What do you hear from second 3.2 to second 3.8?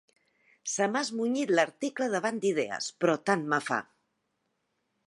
tant me